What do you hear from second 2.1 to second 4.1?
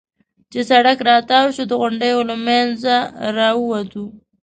له منځه را ووتو.